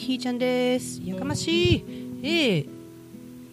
[0.00, 1.02] ひーちゃんです。
[1.04, 1.84] やかましい。
[2.22, 2.64] えー、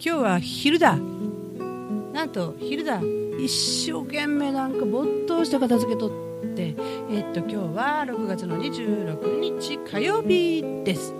[0.00, 0.96] 日は昼だ。
[0.96, 3.02] なんと昼だ。
[3.38, 6.10] 一生懸命なんか没頭して片付けとっ
[6.56, 6.74] て。
[7.10, 11.12] えー、っと今日は6月の26日火曜日です。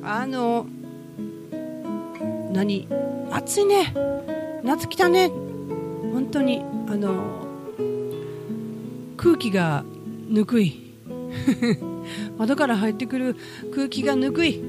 [0.00, 0.66] あの
[2.52, 2.86] 何？
[3.32, 3.92] 暑いね。
[4.62, 5.26] 夏来たね。
[5.26, 7.48] 本当にあの
[9.16, 9.84] 空気が
[10.28, 10.94] ぬくい。
[12.38, 13.36] 窓から入ってくる
[13.74, 14.62] 空気がぬくい。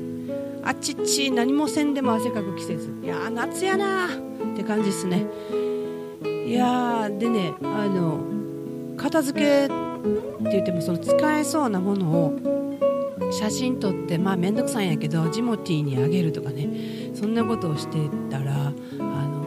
[0.64, 2.93] あっちっち何もせんでも汗かく季節。
[3.04, 4.09] いや夏やなっ
[4.56, 5.25] て感じですね。
[6.47, 8.19] いやでねあの
[8.97, 9.73] 片付けって
[10.51, 16.70] 言ってもその使えそうなものを写真撮ってまあ面倒くさいんやけどジモティーにあげるとかね。
[17.14, 17.97] そんなことをして
[18.29, 19.45] たらあの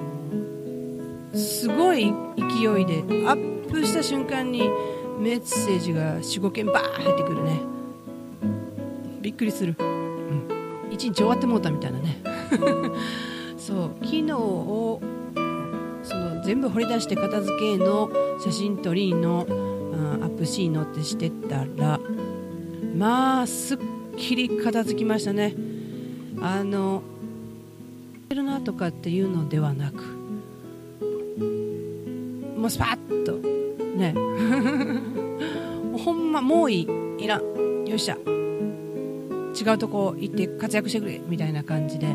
[1.35, 4.71] すごい勢いでアップした瞬間に
[5.19, 7.76] メッセージが45件バー入ってくるね。
[9.27, 10.47] びっくりする、うん、
[10.89, 12.23] 1日終わってもうたみたいなね。
[13.59, 13.91] そう。
[14.05, 15.01] 昨日を
[16.05, 19.45] その全部掘り出して片付けの写真撮りの
[20.23, 21.99] アップシーノってしてたら
[22.97, 23.79] まあすっ
[24.17, 25.57] きり片付きましたね。
[26.41, 27.03] あの
[28.31, 30.05] るなとかっていうのではなく
[32.57, 33.41] もうスパッと。
[33.99, 34.15] ね。
[35.99, 37.25] ほんまもういい。
[37.25, 37.87] いらん。
[37.89, 38.17] よっしゃ
[39.59, 42.15] 違うとこ行って活躍してくれみたいな感じで、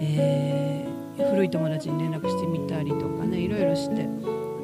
[0.00, 4.08] えー、古い友達に連絡してみたりとかねいろいろして。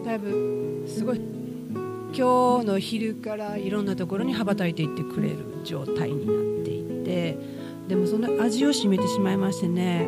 [0.04, 1.20] だいぶすごい
[2.14, 7.62] 今日の昼からいろんなところに羽ばたいていってくれる状態になっていて。
[7.88, 10.06] でもその味を占めてしまいましてね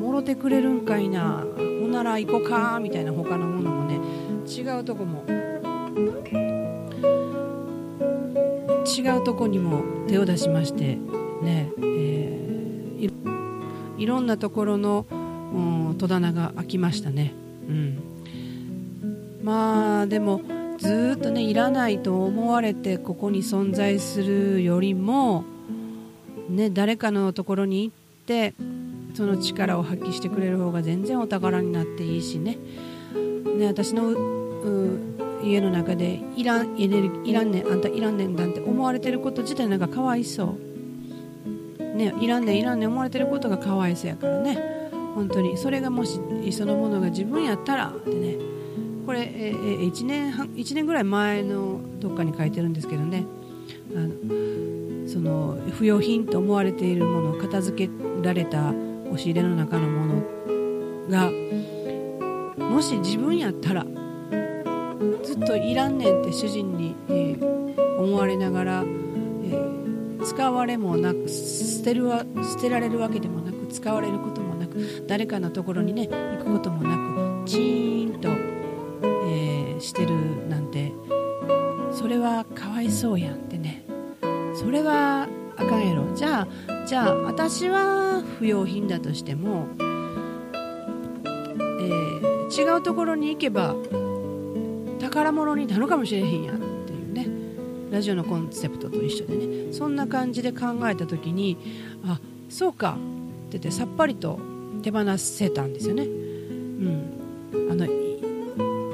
[0.00, 1.44] もろてくれるんかいな。
[1.80, 4.00] ほなら行こうかみたいな他のものもね
[4.48, 5.22] 違うとこも。
[8.94, 10.98] 違うとこにも手を出しまして
[11.42, 13.12] ね、えー、
[13.98, 15.06] いろんなところの、
[15.98, 17.32] 戸棚が開きましたね、
[17.68, 17.98] うん、
[19.42, 20.42] まあでも
[20.78, 25.44] ずっとねいらないと思われてここに存在するよりも、
[26.48, 28.54] ね、誰かのところに行って
[29.14, 32.58] その力を発揮してくれる方が全然お宝になっていいしね。
[33.56, 34.12] ね私の
[35.44, 40.56] 家の中でいらんエネルギーいらんねんあんたいらんねんなんて思われてること自体なんかかわいそ
[41.78, 41.84] う。
[41.96, 44.58] ねいらんねんいらんねん思われてることがかわいそうやからね。
[45.14, 45.56] 本当に。
[45.56, 46.18] それがもし
[46.52, 48.36] そのものが自分やったらってね。
[49.06, 53.24] これ、えー、1年半1年ぐらい前のどっかに書いてるんですけどね。
[53.94, 60.22] あのその不要品と思われているものを片付けられた押し入れの中のもの
[61.08, 61.30] が
[62.58, 63.86] もし自分やったら
[65.24, 80.14] ずっといらんねんって主人に、えー、思われながら、えー、使われもなく捨てるわ捨てられるわけでもなく使われることもなく誰かのところにね行くこともなくチーンと、えー、してる
[80.48, 80.92] なんて
[81.92, 83.84] それはかわいそうやんってね。
[84.54, 86.14] それはあかんやろ。
[86.14, 89.66] じゃあじゃあ私は不要品だとしても、
[91.80, 93.74] え、違うところに行けば
[95.14, 97.28] 宝物になるかもしれへんやっていうね。
[97.92, 99.72] ラジオのコンセプトと一緒でね。
[99.72, 101.56] そんな感じで考えた時に
[102.04, 102.90] あそうか。
[102.90, 102.94] っ
[103.52, 104.40] て言ってさっぱりと
[104.82, 106.02] 手放せたんですよね。
[106.02, 107.86] うん、あの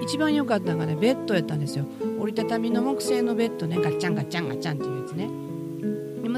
[0.02, 1.86] 一番良かったのがねベッドやったんですよ。
[2.20, 3.76] 折りたたみの木製のベッドね。
[3.76, 5.30] ガッチャンガチャンガチャンっていうやつね。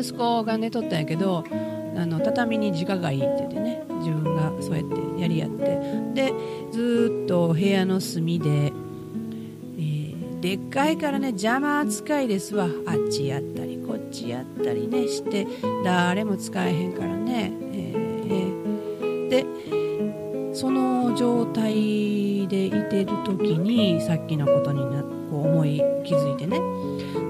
[0.00, 1.44] 息子が寝とったんやけど
[1.96, 3.82] あの畳に直がいいって言ってね。
[3.98, 5.80] 自分がそうやってやりやって。
[6.14, 6.32] で
[6.70, 8.72] ずっと部屋の隅で
[10.42, 12.66] でっかいからね邪魔扱いですわ。
[12.84, 15.46] あっちやったりこっちやったりねして
[15.84, 19.46] 誰も使えへんからね、えー、で
[20.52, 26.58] その状態でいてる時にさっきのことになこう思い気づいてね。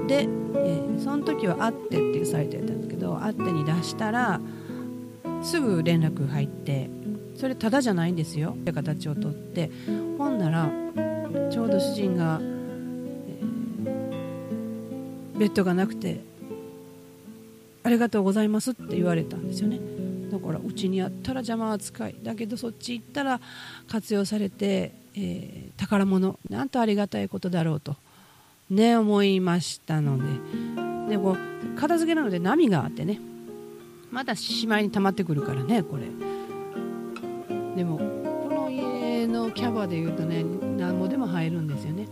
[0.09, 4.41] で、えー、その時は「あって」っていうサイトやったんですけど「あって」に出したら
[5.43, 6.89] すぐ連絡入って
[7.35, 8.55] それただじゃないんですよ。
[8.59, 9.71] って形をとって
[10.17, 10.73] ほんなら
[11.51, 12.41] ちょうど主人が
[15.43, 16.21] ベッドがなくて
[17.83, 19.81] ありがとうございますって言われたんですよね。
[20.31, 22.15] だからうちにあったら邪魔扱い。
[22.23, 23.41] だけどそっち行ったら
[23.89, 26.39] 活用されて、えー、宝物。
[26.49, 27.97] なんとありがたいことだろうと。
[28.71, 31.11] ね思いましたので。
[31.11, 31.37] でも
[31.75, 33.19] 片付けなので波があってね。
[34.13, 36.05] またしまいに溜まってくるからねこれ。
[37.75, 40.45] でもこの家のキャバでいうとね
[40.79, 42.07] 何もでも入るんですよね。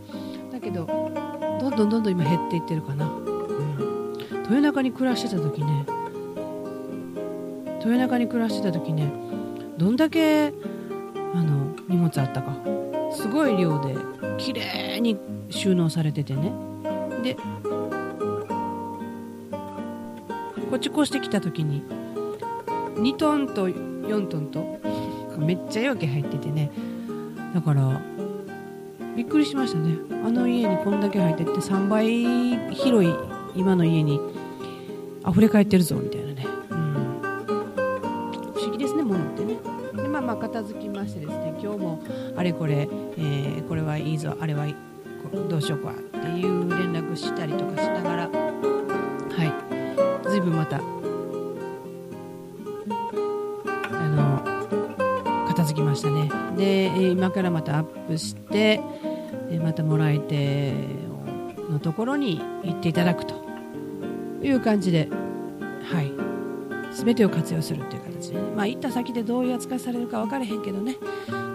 [0.50, 1.12] だけど
[1.60, 5.84] どんどんどんどん今減っていってるかな、うん、豊中に暮らしてた時ね。
[7.80, 9.10] 豊中に暮らしてた時ね
[9.78, 10.52] どんだけ
[11.34, 12.54] あの荷物あったか。
[13.12, 13.96] すごい量で
[14.38, 15.18] 綺麗に
[15.50, 16.52] 収納されててね。
[17.22, 17.36] で
[20.70, 21.82] こっち越してきた時に
[22.94, 24.78] 2トンと4トンと
[25.38, 26.70] めっちゃ容器入っててね。
[27.54, 28.00] だから
[29.16, 29.96] びっくりしましたね。
[30.24, 33.12] あの家にこんだけ入ってって3倍広い
[33.54, 34.20] 今の家に
[35.28, 37.20] 溢れ返ってるぞみたいなね、うん、
[38.54, 39.58] 不思議ですね物ってね。
[39.94, 42.02] でまあまあ片付きましてですね今日も
[42.36, 44.66] あれこれ、えー、これはいいぞあれは
[45.48, 48.34] どうしようかっていう連絡したりとかしながらは
[50.26, 50.28] い。
[50.30, 50.80] 随分また
[55.70, 56.30] の片付きましたね。
[56.56, 58.80] で今からまたアップして
[59.62, 60.72] またもらい手
[61.70, 63.34] のところに行っていただくと
[64.42, 65.08] いう感じで、
[65.82, 66.12] はい、
[66.94, 70.96] 全てを活用するという形で、ね、まあ、行った先でどういう扱いされるか分からへんけどね。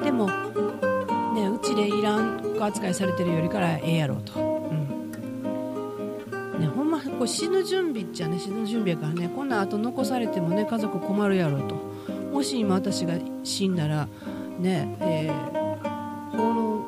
[0.03, 4.39] でも、ね、うちでいらん扱いされてるよりからええやろうと。
[4.39, 5.11] うん。
[6.59, 11.94] ね、ほんまこう死ぬ準備っちゃね死ぬ準備やからねこんな後残されてもね家族困るやろうと。
[12.35, 13.13] もし今私が
[13.45, 14.09] 死んだら
[14.59, 16.85] ねえー、この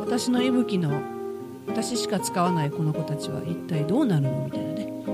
[0.00, 1.02] 私の息吹の
[1.66, 5.10] 私しか使わないこの子たちは一体どうなるのみたいなね、う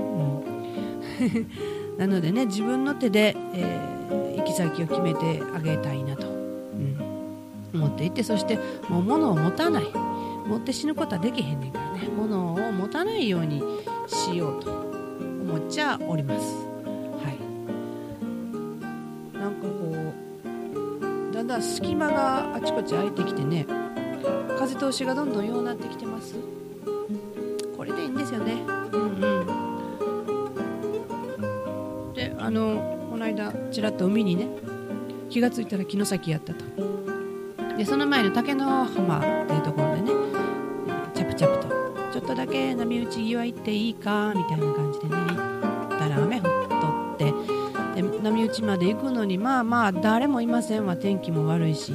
[1.97, 6.97] ん、 なのでね自分の手で、えー、行き先を決めてあげたいなと、うん、
[7.73, 9.83] 思っていてそしてもう物を持たない。
[10.47, 12.07] 持って死ぬことはできへんねんからね。
[12.15, 13.61] 物を持たないように
[14.07, 16.66] しようと思っちゃおります。
[21.47, 23.65] んだ隙間があちこち空いてきてね。
[24.59, 26.35] 風通しがどんどんようなってきてます。
[27.77, 28.55] これでいいんですよね。
[28.91, 29.01] うん
[32.09, 32.13] うん。
[32.13, 34.49] であのこの間ちらっと海にね
[35.29, 36.65] 気が付いたら城崎やったと。
[37.77, 40.11] でその前の竹の浜っていうところでね
[41.13, 41.77] チャプチャプと。
[42.11, 45.46] ちょっとだけ波打ち際行っていいかみたいな感じでね。
[48.37, 50.95] 波打ちまで行くのにまあまあ誰もいませんわ。
[50.95, 51.93] 天気も悪いし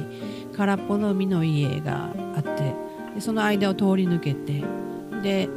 [0.57, 2.75] 空っぽの海の家があって
[3.15, 4.61] でその間を通り抜けて
[5.21, 5.47] で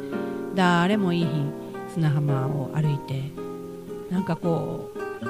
[0.55, 1.31] 誰もいい日
[1.95, 3.21] 砂浜を歩いて
[4.11, 5.25] なんかこう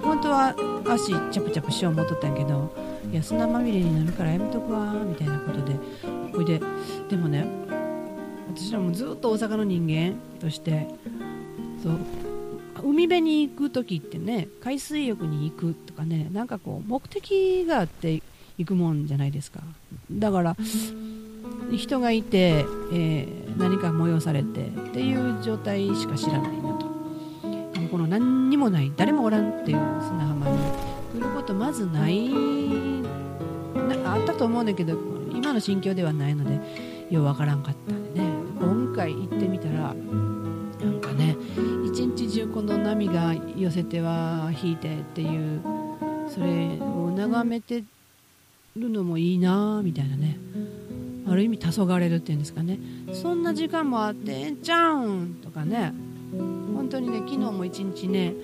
[0.00, 0.54] 本当は
[0.88, 2.74] 足チャプチャプしよう思っとったんやけど
[3.12, 5.74] いや砂まみれになるからやめとくわみたいなことで
[6.32, 6.60] ほいで
[7.10, 7.46] でもね
[8.54, 10.88] 私らもずっと大阪の人間として
[11.82, 12.31] そう
[12.84, 18.22] 海辺に行く時ってね海水浴に行くとかねなんかこう目的があって
[18.58, 19.60] 行くもんじゃないですか。
[20.10, 20.56] だから
[21.70, 26.92] 人がいて、えー、何か催されてっていう状態しか知らないなと。
[27.90, 30.58] この何にもない誰もおらんっていう砂浜に
[31.12, 32.30] 来ることまずない
[34.06, 34.96] あったと思うんだけど
[35.34, 36.58] 今の心境ではないので
[37.10, 38.26] ようわからんかったんでね。
[38.58, 39.94] 今回行ってみたら
[42.32, 45.60] 中この波が寄せては引いてっていう
[46.28, 47.84] それを眺めて
[48.74, 50.38] るのもいいなみたいなね。
[51.28, 52.78] ある意味黄昏れるっていうんですかね。
[53.12, 55.92] そんな時間もあってんちゃうんとかね。
[56.74, 58.34] 本当にね昨日も一日ね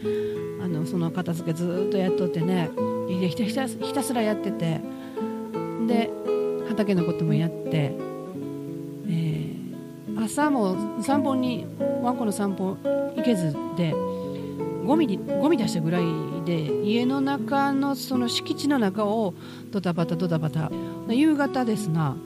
[0.63, 2.71] あのその片付けずっとやっとってね
[3.09, 4.81] ひたひたひたすらやってて。
[5.87, 6.11] で
[6.69, 7.97] 畑のこともやって、
[10.29, 11.67] 朝も散歩に
[12.03, 12.77] ワンコの散歩
[13.17, 13.93] 行けずで
[14.85, 16.05] ゴミゴミ出したぐらい
[16.45, 19.33] で家の中のその敷地の中を
[19.71, 20.71] ドタバタドタバタ。
[21.09, 22.17] 夕方ですな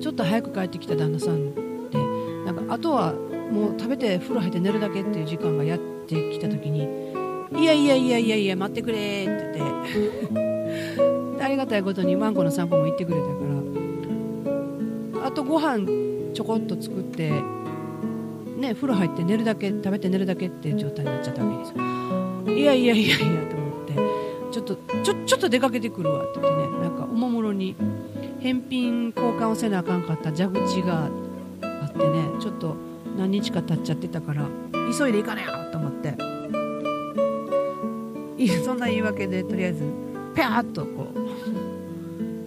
[0.00, 1.98] ちょっと早く帰ってきた旦那さんで
[2.44, 6.82] なんかあとはもう食べて風呂入って寝るだけっていう時間がやってきた時に
[7.58, 9.70] 「いやいやいやいやいや待ってくれ」って言
[10.28, 13.32] って ありがたいことにマンコの散歩も行ってくれたか
[15.22, 15.86] らあとご飯
[16.34, 17.30] ちょこっと作って
[18.56, 22.56] ね風呂入って寝るだけ食べて寝るだけっていう状態になっちゃったわけですよ。
[22.56, 23.94] いやいやいやいやと思って
[24.52, 27.74] ちょっとちょちょっと出かけてくるわって言ってねなんかおもむろに
[28.40, 31.10] 返品交換をせなあかんかった蛇口が
[31.62, 32.76] あってねちょっと
[33.16, 34.46] 何日か経っちゃってたから
[34.96, 36.14] 急いで行かねえよと思って
[38.64, 39.84] そんな言い訳でとりあえず
[40.34, 41.08] ピャーっとこ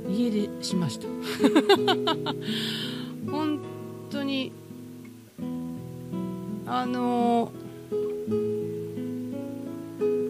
[0.08, 1.08] う家出しました。
[3.30, 3.60] 本
[4.34, 4.52] に
[6.66, 7.52] あの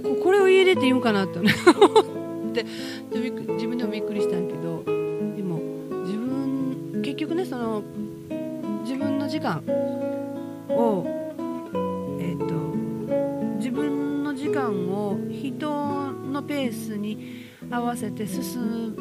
[0.02, 1.40] ー、これを家出って言うんかなと。
[1.40, 1.50] 思
[2.52, 2.66] って
[3.12, 4.84] 自分でもびっくりしたんけど
[5.36, 5.60] でも
[6.06, 7.82] 自分結局ねその
[8.84, 9.64] 自分の時間
[10.70, 11.06] を
[12.20, 12.54] えっ、ー、と
[13.58, 18.94] 自分の時間を人のペースに合わせて進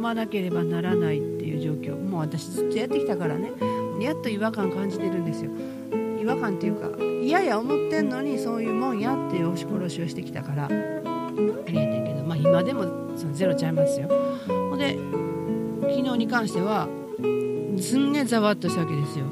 [0.00, 1.96] まなければならないっていう状況。
[1.96, 3.50] もう私ずっとやってきたからね。
[4.02, 5.50] やっと違和感感じてるんですよ。
[6.20, 6.90] 違和感っていうか
[7.22, 10.66] 嫌や思ってんのにそういうもんやっていう押し殺しをしてきたから。
[10.66, 10.70] あ
[11.70, 12.82] りえねんけどまあ今でも
[13.16, 14.08] そのゼロちゃいますよ。
[14.46, 14.98] ほんで
[15.80, 16.88] 昨日に関しては
[17.78, 19.26] すんげえざわっとしたわけですよ。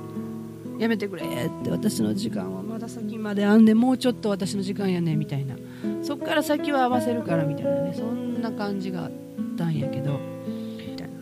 [0.79, 1.27] やめてくれっ
[1.63, 5.57] て私の時間はまだ先まであんでもうちょっと私の時間やねみたいな。
[6.03, 7.95] そっから先は合わせるからみたいなね。
[7.95, 9.11] そんな感じがあっ
[9.59, 10.19] たんやけど
[10.79, 11.15] みたいな。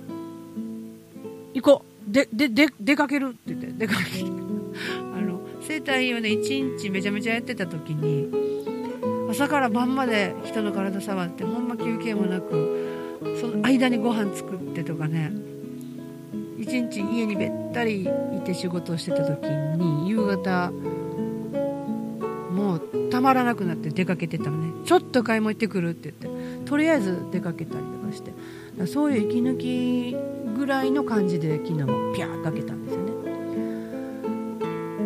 [1.54, 1.97] 行こう。
[2.08, 4.26] ででで出かけるって言って出かける
[5.14, 8.28] あの整体をね1日めちゃめちゃやってた時に
[9.30, 12.88] 朝から晩まで人の体触ってほんま休憩もなく
[13.40, 15.32] その間にご飯作ってとかね
[16.58, 20.72] 一日家にべったりいて仕事をしてた時に夕方
[22.50, 24.68] もうたまらなくなって出かけてたのね。
[24.84, 28.32] ちょっと買い物行ってくるって言ってとりあえず出かけたりして。
[28.86, 30.16] そういう息抜き
[30.56, 33.12] ぐらいの感じで昨日もピャーかけたんですよね。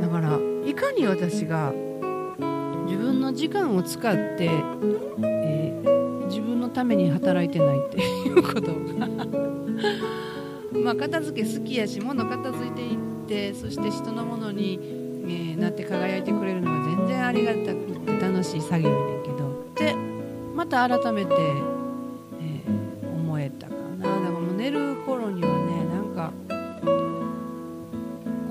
[0.00, 1.73] だからいかに私が
[2.87, 9.09] 自分の時間を使って、えー、自分のために働いてないっていうことが。
[10.85, 19.64] まあ、片付け好きやし物片付いていってそして人のものに、えー、なって輝いてくれるのが全然ありがたくて楽しい作業やねんけど。
[19.76, 19.94] で
[20.54, 21.32] また改めて、
[23.44, 24.08] え、たかな。
[24.08, 26.32] だからもう寝る頃にはねなんか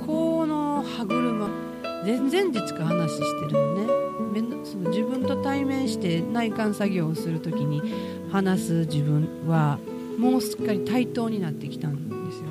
[0.05, 1.49] この歯車
[2.05, 4.01] 全然実か話してるのね。
[4.63, 7.81] その自分と対面して内観作業をする時に
[8.31, 9.79] 話す自分は
[10.17, 12.45] もうすっかり対等になってきたんですよ。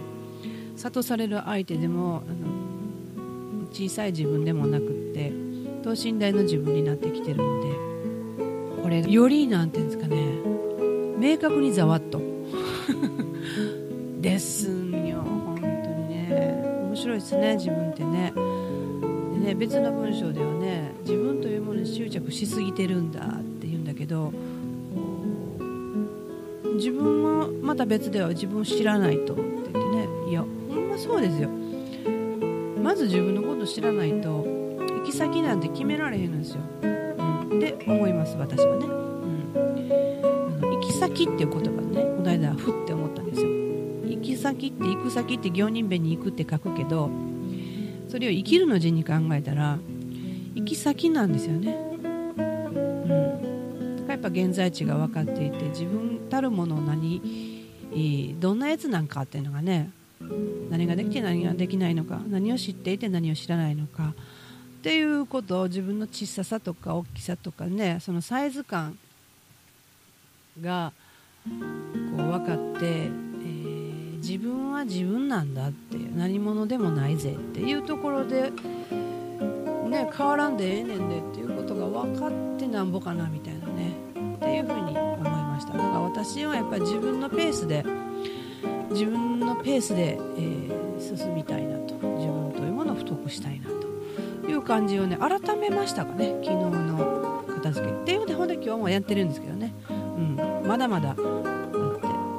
[0.77, 2.33] 諭される相手でもあ
[3.63, 5.33] の小さい自分でもなくって
[5.83, 10.17] 等身大の自分になってきてるのでこれよりなんていうんですかね
[11.19, 12.30] 明確にざわっと。
[14.21, 16.63] ですんよ本当にね。
[16.89, 18.33] 面白いですね自分ってね。
[19.35, 24.33] でね別の文章ではね自分というものに執着しすぎてるんだって言うんだけど
[26.77, 30.09] 自分はまた別では自分を知らないとって言ってね。
[30.29, 30.47] いやほ
[30.81, 31.49] んまそうですよ。
[32.83, 34.45] まず自分のこと知らないと
[35.01, 38.87] 行き先なんて決められへんのですよ、うん、って思います私はね、
[41.11, 43.49] 先っていう言葉ねこの間ふって思ったんですよ。
[43.49, 47.11] 行き先って行く先って行人弁に行くって書くけど
[48.09, 49.79] それを生きるの字に考えたら
[50.55, 51.77] 行き先なんですよね。
[54.09, 57.23] やっぱ現在地が分かっていて自分たるものを何
[58.39, 59.91] どんなやつなんかっていうのがね
[60.69, 64.15] 何ができて何ができないのか何を知っていて何を知らないのか
[64.81, 68.99] っていうことを自分の小ささとか大きさとかねそのサイズ感
[70.61, 70.93] が
[71.45, 78.51] こう分かって、えー、自分は自分なんだって何者でもないぜっていうところで、
[79.89, 83.93] ね、変わらんでええねんでっていうことが分かってなんぼかなみたいなね
[84.37, 85.73] っていうふうに思いました。
[85.73, 87.85] だから私はやっぱり自分のペースで
[88.91, 91.91] 自分のペースで、えー、進みたいなと。
[92.21, 99.60] 自分というものを太くしたいなという感じをね改めましたかね昨日の片付けっていうのでほんで今日もやってるんですけどね、
[100.71, 101.09] まだまだ。
[101.09, 101.29] あってそ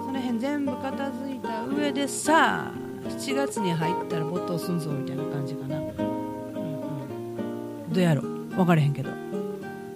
[0.10, 5.92] の辺全部片付いた上でさあ7月に入ったら没頭すんぞみたいな感じかな、うんう
[7.90, 8.22] ん、どうやろ。
[8.22, 9.10] 分かれへんけど。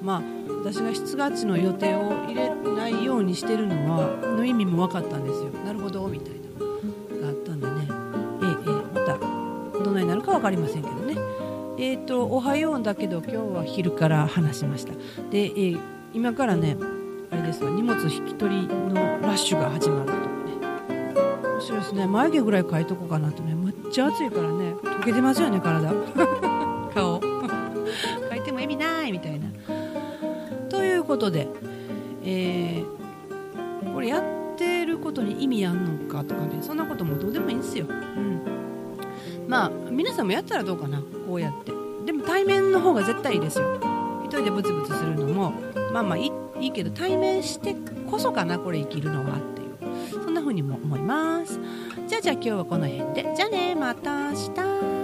[0.02, 0.22] まあ
[0.66, 5.52] 私が7月の予定を入れないようにしてるのはの意味も分かったんですよ。
[5.64, 6.40] なるほどみたいな。
[6.60, 7.88] のがあったんでね。
[8.44, 9.18] えええまた
[9.82, 11.16] どないなるか分かりませんけどね。
[11.78, 14.92] えっ、ー、とおはようだけど今日は昼から話しました。
[15.32, 15.80] で、えー、
[16.14, 16.76] 今からね
[17.56, 20.26] ですわ荷物引き取りのラッシュが始まるとかね。
[21.54, 22.08] 面白いですね。
[22.08, 23.56] 眉毛ぐらい描いとこうかなとね。
[23.56, 24.74] めっちゃ暑いからね。
[24.74, 25.90] 溶けてますよね体。
[26.94, 27.20] 顔。
[27.20, 29.48] 描いても意味ないみたいな。
[31.06, 31.48] ことで、
[32.24, 36.58] えー、これやってることに意味あんのかとかね。
[36.62, 38.42] そんなこともどうでもいいんですよ、うん、
[39.48, 41.00] まあ皆さんもやったらどうかな。
[41.00, 41.72] こうやって。
[42.06, 43.76] でも対面の方が絶対いいですよ。
[44.26, 45.54] 一人でブツブツするのも
[45.96, 47.74] まあまあいいけど対面して
[48.12, 50.24] こそかなこれ生きるのはっていう。
[50.24, 51.58] そんな風にも思います。
[52.06, 53.34] じゃあじゃあ今日はこの辺で。
[53.34, 54.95] じゃあねまた明日。